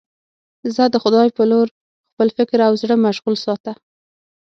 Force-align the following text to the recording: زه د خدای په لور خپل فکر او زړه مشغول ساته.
زه 0.75 0.83
د 0.93 0.95
خدای 1.03 1.27
په 1.37 1.43
لور 1.51 1.67
خپل 2.11 2.27
فکر 2.37 2.59
او 2.67 2.73
زړه 2.81 2.95
مشغول 3.05 3.35
ساته. 3.45 3.73